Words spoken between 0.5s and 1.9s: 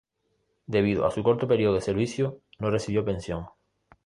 Debido a su corto periodo de